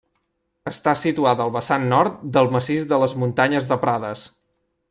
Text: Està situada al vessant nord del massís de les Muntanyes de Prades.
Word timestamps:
Està 0.71 0.93
situada 1.01 1.45
al 1.45 1.53
vessant 1.59 1.87
nord 1.93 2.17
del 2.39 2.51
massís 2.57 2.91
de 2.93 3.03
les 3.05 3.17
Muntanyes 3.25 3.73
de 3.75 3.83
Prades. 3.85 4.29